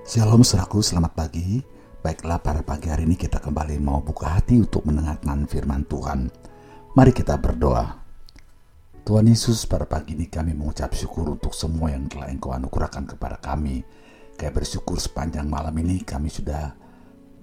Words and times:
Shalom 0.00 0.40
seraku, 0.40 0.80
selamat 0.80 1.12
pagi. 1.12 1.60
Baiklah 2.00 2.40
pada 2.40 2.64
pagi 2.64 2.88
hari 2.88 3.04
ini 3.04 3.20
kita 3.20 3.36
kembali 3.36 3.76
mau 3.84 4.00
buka 4.00 4.32
hati 4.32 4.56
untuk 4.56 4.88
mendengarkan 4.88 5.44
firman 5.44 5.84
Tuhan. 5.84 6.32
Mari 6.96 7.12
kita 7.12 7.36
berdoa. 7.36 8.00
Tuhan 9.04 9.28
Yesus 9.28 9.68
pada 9.68 9.84
pagi 9.84 10.16
ini 10.16 10.24
kami 10.24 10.56
mengucap 10.56 10.96
syukur 10.96 11.36
untuk 11.36 11.52
semua 11.52 11.92
yang 11.92 12.08
telah 12.08 12.32
engkau 12.32 12.48
anugerahkan 12.48 13.12
kepada 13.12 13.36
kami. 13.44 13.84
Kayak 14.40 14.64
bersyukur 14.64 14.96
sepanjang 14.96 15.44
malam 15.44 15.76
ini 15.76 16.00
kami 16.00 16.32
sudah 16.32 16.72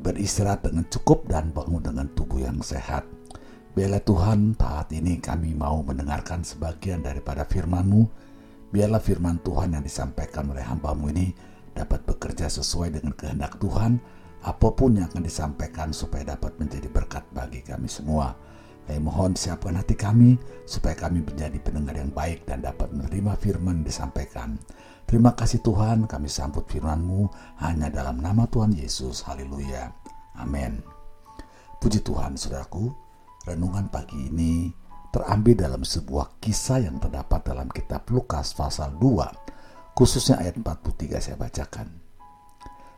beristirahat 0.02 0.66
dengan 0.66 0.90
cukup 0.90 1.30
dan 1.30 1.54
bangun 1.54 1.86
dengan 1.86 2.10
tubuh 2.10 2.42
yang 2.42 2.58
sehat. 2.66 3.06
Biarlah 3.78 4.02
Tuhan, 4.02 4.58
saat 4.58 4.90
ini 4.98 5.22
kami 5.22 5.54
mau 5.54 5.86
mendengarkan 5.86 6.42
sebagian 6.42 7.06
daripada 7.06 7.46
firman-Mu. 7.46 8.02
Biarlah 8.74 8.98
firman 8.98 9.46
Tuhan 9.46 9.78
yang 9.78 9.86
disampaikan 9.86 10.50
oleh 10.50 10.66
hambamu 10.66 11.14
ini 11.14 11.30
dapat 11.78 12.02
bekerja 12.10 12.50
sesuai 12.50 12.98
dengan 12.98 13.14
kehendak 13.14 13.62
Tuhan, 13.62 14.02
apa 14.42 14.68
pun 14.74 14.98
yang 14.98 15.06
akan 15.14 15.22
disampaikan 15.22 15.94
supaya 15.94 16.34
dapat 16.34 16.58
menjadi 16.58 16.90
berkat 16.90 17.22
bagi 17.30 17.62
kami 17.62 17.86
semua. 17.86 18.34
Kami 18.88 19.04
mohon 19.04 19.36
siapkan 19.36 19.76
hati 19.76 19.94
kami 20.00 20.40
supaya 20.64 20.96
kami 20.96 21.20
menjadi 21.20 21.60
pendengar 21.60 22.00
yang 22.00 22.10
baik 22.10 22.48
dan 22.48 22.64
dapat 22.64 22.88
menerima 22.90 23.36
firman 23.38 23.84
disampaikan. 23.84 24.56
Terima 25.08 25.36
kasih 25.36 25.64
Tuhan, 25.64 26.08
kami 26.08 26.28
sambut 26.28 26.68
firman-Mu 26.68 27.28
hanya 27.64 27.88
dalam 27.88 28.20
nama 28.20 28.48
Tuhan 28.48 28.76
Yesus. 28.76 29.24
Haleluya. 29.24 29.92
Amin. 30.40 30.84
Puji 31.80 32.04
Tuhan, 32.04 32.36
saudaraku. 32.36 32.92
Renungan 33.48 33.88
pagi 33.88 34.28
ini 34.28 34.68
terambil 35.16 35.56
dalam 35.56 35.84
sebuah 35.88 36.44
kisah 36.44 36.84
yang 36.84 37.00
terdapat 37.00 37.40
dalam 37.48 37.72
kitab 37.72 38.04
Lukas 38.12 38.52
pasal 38.52 39.00
2, 39.00 39.47
khususnya 39.98 40.38
ayat 40.38 40.62
43 40.62 41.18
saya 41.18 41.38
bacakan. 41.42 41.90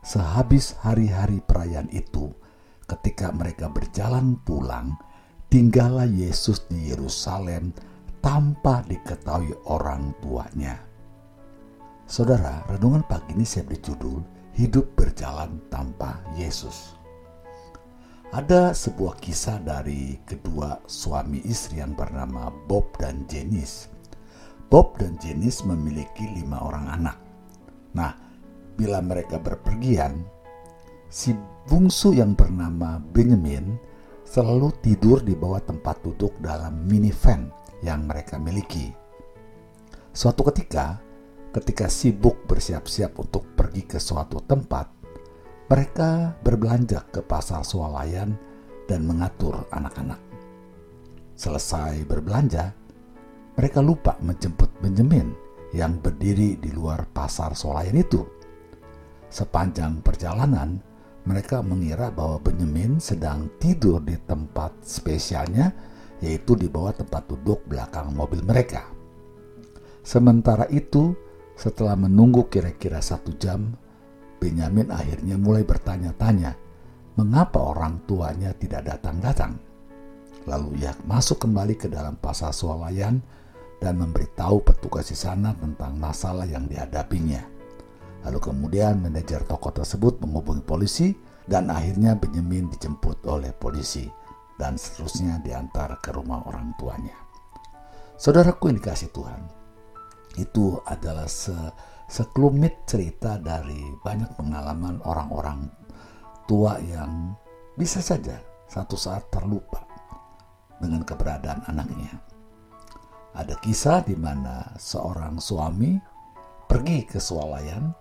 Sehabis 0.04 0.76
hari-hari 0.84 1.40
perayaan 1.40 1.88
itu, 1.96 2.28
ketika 2.84 3.32
mereka 3.32 3.72
berjalan 3.72 4.36
pulang, 4.44 5.00
tinggallah 5.48 6.12
Yesus 6.12 6.68
di 6.68 6.92
Yerusalem 6.92 7.72
tanpa 8.20 8.84
diketahui 8.84 9.56
orang 9.72 10.12
tuanya. 10.20 10.76
Saudara, 12.04 12.68
renungan 12.68 13.08
pagi 13.08 13.32
ini 13.32 13.48
saya 13.48 13.64
beri 13.64 13.80
judul 13.80 14.20
Hidup 14.60 14.98
Berjalan 15.00 15.62
Tanpa 15.72 16.20
Yesus. 16.36 17.00
Ada 18.36 18.76
sebuah 18.76 19.18
kisah 19.24 19.64
dari 19.64 20.20
kedua 20.28 20.84
suami 20.84 21.40
istri 21.48 21.80
yang 21.80 21.96
bernama 21.96 22.52
Bob 22.68 22.92
dan 23.00 23.24
Janice. 23.30 23.99
Bob 24.70 25.02
dan 25.02 25.18
Janice 25.18 25.66
memiliki 25.66 26.30
lima 26.30 26.62
orang 26.62 26.86
anak. 26.94 27.18
Nah, 27.98 28.14
bila 28.78 29.02
mereka 29.02 29.42
berpergian, 29.42 30.22
si 31.10 31.34
bungsu 31.66 32.14
yang 32.14 32.38
bernama 32.38 33.02
Benjamin 33.02 33.82
selalu 34.22 34.70
tidur 34.86 35.26
di 35.26 35.34
bawah 35.34 35.58
tempat 35.66 36.06
duduk 36.06 36.38
dalam 36.38 36.86
minivan 36.86 37.50
yang 37.82 38.06
mereka 38.06 38.38
miliki. 38.38 38.94
Suatu 40.14 40.46
ketika, 40.54 41.02
ketika 41.50 41.90
sibuk 41.90 42.46
bersiap-siap 42.46 43.18
untuk 43.18 43.50
pergi 43.58 43.90
ke 43.90 43.98
suatu 43.98 44.38
tempat, 44.46 44.86
mereka 45.66 46.38
berbelanja 46.46 47.10
ke 47.10 47.26
pasar 47.26 47.66
swalayan 47.66 48.38
dan 48.86 49.02
mengatur 49.02 49.66
anak-anak. 49.74 50.22
Selesai 51.34 52.06
berbelanja, 52.06 52.79
mereka 53.60 53.84
lupa 53.84 54.16
menjemput 54.24 54.72
Benjamin 54.80 55.36
yang 55.76 56.00
berdiri 56.00 56.56
di 56.64 56.72
luar 56.72 57.04
pasar 57.12 57.52
swalayan 57.52 58.00
itu. 58.00 58.24
Sepanjang 59.28 60.00
perjalanan, 60.00 60.80
mereka 61.28 61.60
mengira 61.60 62.08
bahwa 62.08 62.40
Benjamin 62.40 63.04
sedang 63.04 63.52
tidur 63.60 64.00
di 64.00 64.16
tempat 64.16 64.80
spesialnya, 64.80 65.76
yaitu 66.24 66.56
di 66.56 66.72
bawah 66.72 66.96
tempat 66.96 67.28
duduk 67.28 67.68
belakang 67.68 68.16
mobil 68.16 68.40
mereka. 68.48 68.88
Sementara 70.08 70.64
itu, 70.72 71.12
setelah 71.60 72.00
menunggu 72.00 72.48
kira-kira 72.48 73.04
satu 73.04 73.36
jam, 73.36 73.76
Benyamin 74.40 74.88
akhirnya 74.88 75.36
mulai 75.36 75.68
bertanya-tanya 75.68 76.56
mengapa 77.20 77.60
orang 77.60 78.00
tuanya 78.08 78.56
tidak 78.56 78.88
datang-datang. 78.88 79.60
Lalu 80.48 80.80
ia 80.80 80.96
masuk 81.04 81.44
kembali 81.44 81.76
ke 81.76 81.92
dalam 81.92 82.16
pasar 82.16 82.56
swalayan 82.56 83.20
dan 83.80 84.00
memberitahu 84.00 84.62
petugas 84.64 85.08
di 85.10 85.18
sana 85.18 85.56
tentang 85.56 85.96
masalah 85.96 86.44
yang 86.44 86.68
dihadapinya. 86.68 87.42
Lalu 88.28 88.40
kemudian 88.44 89.00
manajer 89.00 89.48
toko 89.48 89.72
tersebut 89.72 90.20
menghubungi 90.20 90.64
polisi 90.64 91.16
dan 91.48 91.72
akhirnya 91.72 92.20
Benyamin 92.20 92.68
dijemput 92.68 93.24
oleh 93.26 93.56
polisi 93.56 94.06
dan 94.60 94.76
seterusnya 94.76 95.40
diantar 95.40 96.04
ke 96.04 96.12
rumah 96.12 96.44
orang 96.44 96.76
tuanya. 96.76 97.16
Saudaraku 98.20 98.68
yang 98.68 98.84
dikasih 98.84 99.16
Tuhan, 99.16 99.42
itu 100.36 100.76
adalah 100.84 101.32
se 101.32 101.56
sekelumit 102.10 102.90
cerita 102.90 103.38
dari 103.38 103.86
banyak 104.02 104.34
pengalaman 104.34 104.98
orang-orang 105.06 105.70
tua 106.50 106.82
yang 106.82 107.38
bisa 107.78 108.02
saja 108.02 108.42
satu 108.66 108.98
saat 108.98 109.30
terlupa 109.30 109.86
dengan 110.82 111.06
keberadaan 111.06 111.70
anaknya. 111.70 112.18
Ada 113.36 113.56
kisah 113.62 114.02
di 114.02 114.18
mana 114.18 114.74
seorang 114.78 115.38
suami 115.38 115.98
pergi 116.66 117.06
ke 117.06 117.22
swalayan 117.22 117.94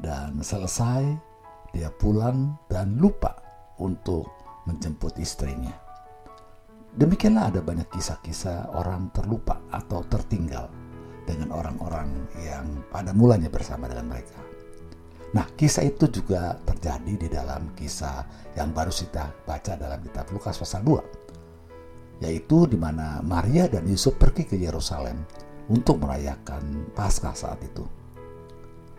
dan 0.00 0.40
selesai 0.40 1.02
dia 1.72 1.92
pulang 1.92 2.56
dan 2.68 2.96
lupa 2.96 3.36
untuk 3.80 4.28
menjemput 4.64 5.16
istrinya. 5.20 5.72
Demikianlah 6.98 7.52
ada 7.54 7.60
banyak 7.60 7.88
kisah-kisah 7.92 8.74
orang 8.74 9.12
terlupa 9.12 9.60
atau 9.70 10.02
tertinggal 10.08 10.72
dengan 11.28 11.52
orang-orang 11.52 12.08
yang 12.40 12.64
pada 12.88 13.12
mulanya 13.12 13.52
bersama 13.52 13.84
dengan 13.86 14.08
mereka. 14.08 14.40
Nah, 15.36 15.44
kisah 15.52 15.84
itu 15.84 16.08
juga 16.08 16.56
terjadi 16.64 17.14
di 17.20 17.28
dalam 17.28 17.76
kisah 17.76 18.24
yang 18.56 18.72
baru 18.72 18.88
kita 18.88 19.44
baca 19.44 19.76
dalam 19.76 20.00
kitab 20.00 20.24
Lukas 20.32 20.56
pasal 20.56 20.80
2, 20.80 21.27
yaitu 22.18 22.66
di 22.66 22.78
mana 22.78 23.22
Maria 23.22 23.70
dan 23.70 23.86
Yusuf 23.86 24.18
pergi 24.18 24.46
ke 24.46 24.56
Yerusalem 24.58 25.22
untuk 25.70 26.02
merayakan 26.02 26.90
Paskah 26.94 27.34
saat 27.34 27.62
itu. 27.62 27.86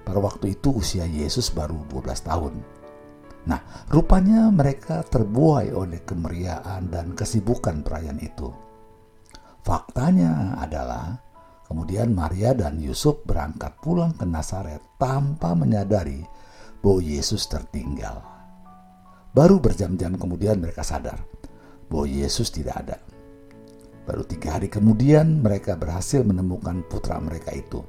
Pada 0.03 0.19
waktu 0.23 0.57
itu 0.57 0.79
usia 0.79 1.05
Yesus 1.05 1.53
baru 1.53 1.85
12 1.91 2.29
tahun. 2.29 2.53
Nah, 3.45 3.61
rupanya 3.91 4.49
mereka 4.49 5.05
terbuai 5.05 5.71
oleh 5.73 6.01
kemeriahan 6.03 6.89
dan 6.89 7.13
kesibukan 7.13 7.81
perayaan 7.85 8.19
itu. 8.21 8.49
Faktanya 9.61 10.57
adalah 10.57 11.29
Kemudian 11.69 12.17
Maria 12.17 12.57
dan 12.57 12.81
Yusuf 12.81 13.21
berangkat 13.29 13.77
pulang 13.77 14.17
ke 14.17 14.25
Nazaret 14.25 14.81
tanpa 14.97 15.53
menyadari 15.53 16.25
bahwa 16.81 16.97
Yesus 16.97 17.45
tertinggal. 17.45 18.25
Baru 19.37 19.61
berjam-jam 19.61 20.17
kemudian 20.17 20.57
mereka 20.57 20.81
sadar 20.81 21.21
bahwa 21.89 22.05
Yesus 22.05 22.53
tidak 22.53 22.85
ada. 22.85 22.97
Baru 24.05 24.25
tiga 24.25 24.57
hari 24.57 24.69
kemudian 24.69 25.41
mereka 25.41 25.77
berhasil 25.77 26.21
menemukan 26.25 26.85
putra 26.89 27.21
mereka 27.21 27.53
itu. 27.53 27.81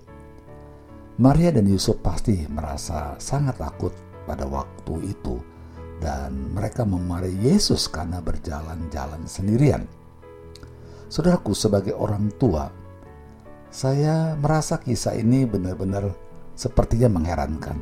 Maria 1.20 1.52
dan 1.52 1.68
Yusuf 1.68 2.00
pasti 2.00 2.48
merasa 2.48 3.16
sangat 3.20 3.60
takut 3.60 3.92
pada 4.24 4.48
waktu 4.48 5.12
itu 5.12 5.36
dan 6.00 6.56
mereka 6.56 6.88
memarahi 6.88 7.52
Yesus 7.52 7.88
karena 7.92 8.24
berjalan-jalan 8.24 9.28
sendirian. 9.28 9.84
Saudaraku 11.12 11.52
sebagai 11.52 11.92
orang 11.92 12.32
tua, 12.40 12.72
saya 13.68 14.34
merasa 14.40 14.80
kisah 14.80 15.14
ini 15.14 15.44
benar-benar 15.44 16.08
sepertinya 16.56 17.20
mengherankan. 17.20 17.76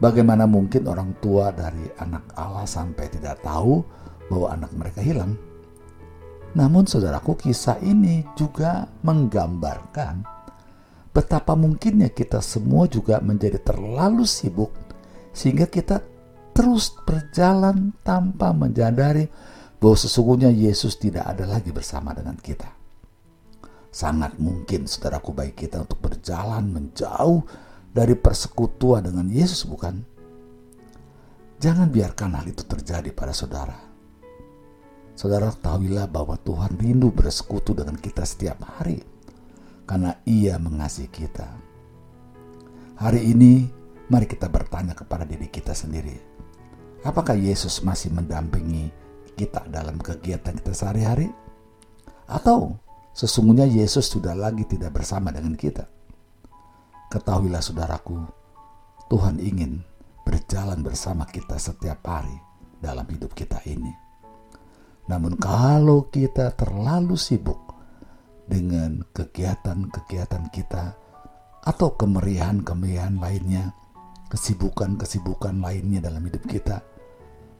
Bagaimana 0.00 0.48
mungkin 0.48 0.88
orang 0.88 1.16
tua 1.20 1.52
dari 1.52 1.84
anak 2.00 2.32
Allah 2.36 2.64
sampai 2.64 3.06
tidak 3.12 3.44
tahu 3.44 3.84
bahwa 4.30 4.54
anak 4.54 4.70
mereka 4.78 5.02
hilang? 5.02 5.34
Namun 6.54 6.86
saudaraku 6.86 7.34
kisah 7.38 7.82
ini 7.82 8.22
juga 8.38 8.86
menggambarkan 9.02 10.22
betapa 11.10 11.58
mungkinnya 11.58 12.14
kita 12.14 12.38
semua 12.38 12.86
juga 12.86 13.18
menjadi 13.18 13.58
terlalu 13.58 14.22
sibuk 14.22 14.70
sehingga 15.34 15.66
kita 15.66 15.98
terus 16.54 16.94
berjalan 17.02 17.94
tanpa 18.06 18.54
menyadari 18.54 19.26
bahwa 19.82 19.96
sesungguhnya 19.98 20.54
Yesus 20.54 20.98
tidak 20.98 21.26
ada 21.26 21.46
lagi 21.50 21.74
bersama 21.74 22.14
dengan 22.14 22.38
kita 22.38 22.80
sangat 23.90 24.38
mungkin 24.38 24.86
saudaraku 24.86 25.34
baik 25.34 25.66
kita 25.66 25.82
untuk 25.82 25.98
berjalan 25.98 26.70
menjauh 26.70 27.42
dari 27.90 28.14
persekutuan 28.14 29.10
dengan 29.10 29.26
Yesus 29.26 29.66
bukan? 29.66 30.06
Jangan 31.60 31.92
biarkan 31.92 32.38
hal 32.40 32.46
itu 32.48 32.64
terjadi 32.64 33.10
pada 33.12 33.34
saudara. 33.34 33.89
Saudara 35.20 35.52
ketahuilah 35.52 36.08
bahwa 36.08 36.40
Tuhan 36.40 36.80
rindu 36.80 37.12
bersekutu 37.12 37.76
dengan 37.76 38.00
kita 38.00 38.24
setiap 38.24 38.64
hari 38.64 39.04
karena 39.84 40.16
ia 40.24 40.56
mengasihi 40.56 41.12
kita. 41.12 41.44
Hari 42.96 43.28
ini 43.28 43.68
Mari 44.10 44.26
kita 44.26 44.50
bertanya 44.50 44.90
kepada 44.90 45.22
diri 45.22 45.46
kita 45.46 45.70
sendiri. 45.70 46.18
Apakah 47.06 47.38
Yesus 47.38 47.78
masih 47.86 48.10
mendampingi 48.10 48.90
kita 49.38 49.70
dalam 49.70 50.02
kegiatan 50.02 50.58
kita 50.58 50.74
sehari-hari? 50.74 51.30
Atau 52.26 52.74
sesungguhnya 53.14 53.70
Yesus 53.70 54.10
sudah 54.10 54.34
lagi 54.34 54.66
tidak 54.66 54.98
bersama 54.98 55.30
dengan 55.30 55.54
kita? 55.54 55.86
Ketahuilah 57.06 57.62
saudaraku, 57.62 58.18
Tuhan 59.06 59.38
ingin 59.38 59.78
berjalan 60.26 60.82
bersama 60.82 61.22
kita 61.30 61.54
setiap 61.62 62.02
hari 62.02 62.34
dalam 62.82 63.06
hidup 63.14 63.30
kita 63.30 63.62
ini. 63.62 64.09
Namun 65.10 65.34
kalau 65.42 66.06
kita 66.06 66.54
terlalu 66.54 67.18
sibuk 67.18 67.58
dengan 68.46 69.02
kegiatan-kegiatan 69.10 70.54
kita 70.54 70.94
atau 71.66 71.98
kemeriahan-kemeriahan 71.98 73.18
lainnya, 73.18 73.74
kesibukan-kesibukan 74.30 75.58
lainnya 75.58 75.98
dalam 75.98 76.22
hidup 76.22 76.46
kita, 76.46 76.78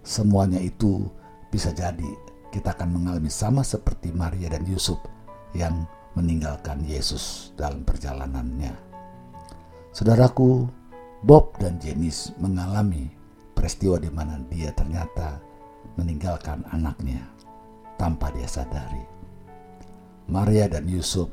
semuanya 0.06 0.62
itu 0.62 1.10
bisa 1.50 1.74
jadi 1.74 2.06
kita 2.54 2.70
akan 2.78 2.94
mengalami 2.94 3.26
sama 3.26 3.66
seperti 3.66 4.14
Maria 4.14 4.46
dan 4.54 4.62
Yusuf 4.70 5.02
yang 5.50 5.90
meninggalkan 6.14 6.86
Yesus 6.86 7.50
dalam 7.58 7.82
perjalanannya. 7.82 8.70
Saudaraku, 9.90 10.70
Bob 11.26 11.58
dan 11.58 11.82
Jenis 11.82 12.30
mengalami 12.38 13.10
peristiwa 13.58 13.98
di 13.98 14.10
mana 14.14 14.38
dia 14.46 14.70
ternyata 14.70 15.42
meninggalkan 15.98 16.62
anaknya 16.70 17.39
tanpa 18.00 18.32
dia 18.32 18.48
sadari. 18.48 19.04
Maria 20.32 20.72
dan 20.72 20.88
Yusuf 20.88 21.28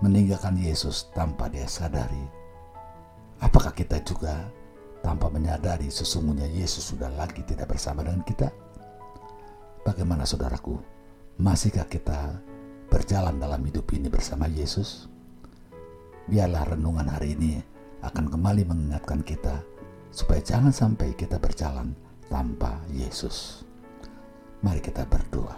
meninggalkan 0.00 0.56
Yesus 0.56 1.12
tanpa 1.12 1.52
dia 1.52 1.68
sadari. 1.68 2.24
Apakah 3.44 3.76
kita 3.76 4.00
juga 4.00 4.48
tanpa 5.04 5.28
menyadari 5.28 5.92
sesungguhnya 5.92 6.48
Yesus 6.48 6.96
sudah 6.96 7.12
lagi 7.20 7.44
tidak 7.44 7.76
bersama 7.76 8.00
dengan 8.00 8.24
kita? 8.24 8.48
Bagaimana 9.84 10.24
saudaraku? 10.24 10.80
Masihkah 11.36 11.84
kita 11.84 12.40
berjalan 12.88 13.36
dalam 13.36 13.60
hidup 13.60 13.84
ini 13.92 14.08
bersama 14.08 14.48
Yesus? 14.48 15.04
Biarlah 16.32 16.64
renungan 16.64 17.12
hari 17.12 17.36
ini 17.36 17.60
akan 18.00 18.32
kembali 18.32 18.64
mengingatkan 18.64 19.20
kita 19.20 19.60
supaya 20.08 20.40
jangan 20.40 20.72
sampai 20.72 21.12
kita 21.12 21.36
berjalan 21.36 21.92
tanpa 22.32 22.80
Yesus. 22.88 23.68
Mari 24.64 24.80
kita 24.80 25.04
berdoa. 25.04 25.56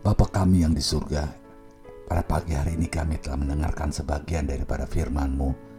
Bapa 0.00 0.24
kami 0.32 0.64
yang 0.64 0.72
di 0.72 0.80
surga, 0.80 1.28
pada 2.08 2.24
pagi 2.24 2.56
hari 2.56 2.74
ini 2.74 2.88
kami 2.88 3.20
telah 3.20 3.36
mendengarkan 3.36 3.92
sebagian 3.92 4.48
daripada 4.48 4.88
firman-Mu 4.88 5.70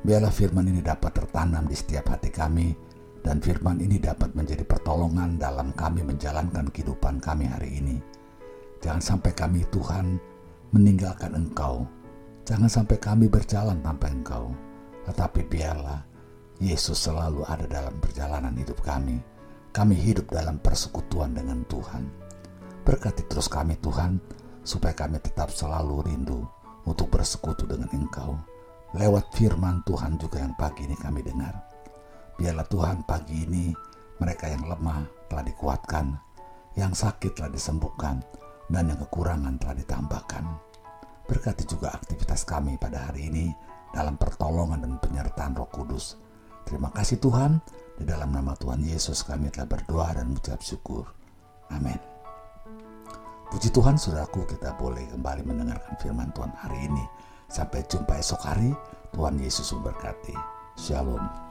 Biarlah 0.00 0.32
firman 0.32 0.64
ini 0.64 0.80
dapat 0.80 1.12
tertanam 1.12 1.68
di 1.68 1.76
setiap 1.76 2.16
hati 2.16 2.32
kami 2.32 2.72
dan 3.20 3.36
firman 3.36 3.84
ini 3.84 4.00
dapat 4.00 4.32
menjadi 4.32 4.64
pertolongan 4.64 5.36
dalam 5.36 5.76
kami 5.76 6.00
menjalankan 6.00 6.72
kehidupan 6.72 7.20
kami 7.20 7.44
hari 7.44 7.84
ini. 7.84 8.00
Jangan 8.80 9.04
sampai 9.04 9.36
kami 9.36 9.60
Tuhan 9.68 10.16
meninggalkan 10.72 11.36
Engkau. 11.36 11.84
Jangan 12.48 12.72
sampai 12.72 12.96
kami 12.96 13.28
berjalan 13.28 13.84
tanpa 13.84 14.08
Engkau. 14.08 14.56
Tetapi 15.04 15.44
biarlah 15.52 16.00
Yesus 16.64 16.96
selalu 16.96 17.44
ada 17.44 17.68
dalam 17.68 17.92
perjalanan 18.00 18.56
hidup 18.56 18.80
kami. 18.80 19.20
Kami 19.68 19.94
hidup 20.00 20.32
dalam 20.32 20.56
persekutuan 20.64 21.36
dengan 21.36 21.60
Tuhan. 21.68 22.08
Berkati 22.82 23.28
terus 23.28 23.46
kami 23.46 23.76
Tuhan, 23.78 24.18
supaya 24.64 24.92
kami 24.96 25.20
tetap 25.20 25.52
selalu 25.52 26.10
rindu 26.10 26.40
untuk 26.84 27.12
bersekutu 27.12 27.68
dengan 27.68 27.88
Engkau 27.92 28.36
lewat 28.96 29.30
firman 29.34 29.86
Tuhan 29.86 30.18
juga 30.18 30.42
yang 30.42 30.54
pagi 30.58 30.86
ini 30.86 30.98
kami 30.98 31.22
dengar. 31.22 31.54
Biarlah 32.34 32.66
Tuhan 32.66 33.06
pagi 33.06 33.46
ini 33.46 33.70
mereka 34.18 34.50
yang 34.50 34.66
lemah 34.66 35.06
telah 35.30 35.44
dikuatkan, 35.46 36.06
yang 36.74 36.92
sakit 36.96 37.38
telah 37.38 37.52
disembuhkan, 37.52 38.18
dan 38.66 38.90
yang 38.90 38.98
kekurangan 38.98 39.60
telah 39.60 39.76
ditambahkan. 39.78 40.44
Berkati 41.30 41.64
juga 41.68 41.94
aktivitas 41.94 42.42
kami 42.42 42.74
pada 42.80 43.10
hari 43.10 43.30
ini 43.30 43.54
dalam 43.94 44.18
pertolongan 44.18 44.82
dan 44.82 44.98
penyertaan 44.98 45.54
roh 45.54 45.70
kudus. 45.70 46.18
Terima 46.66 46.90
kasih 46.90 47.22
Tuhan, 47.22 47.62
di 47.98 48.04
dalam 48.06 48.34
nama 48.34 48.54
Tuhan 48.58 48.82
Yesus 48.82 49.22
kami 49.22 49.50
telah 49.54 49.70
berdoa 49.70 50.10
dan 50.18 50.30
mengucap 50.30 50.58
syukur. 50.62 51.06
Amin. 51.70 52.09
Puji 53.50 53.74
Tuhan, 53.74 53.98
saudaraku, 53.98 54.46
kita 54.46 54.78
boleh 54.78 55.10
kembali 55.10 55.42
mendengarkan 55.42 55.98
firman 55.98 56.30
Tuhan 56.30 56.54
hari 56.54 56.86
ini 56.86 57.02
Sampai 57.50 57.82
jumpa 57.82 58.14
esok 58.14 58.46
hari. 58.46 58.70
Tuhan 59.10 59.42
Yesus 59.42 59.74
memberkati. 59.74 60.38
Shalom. 60.78 61.49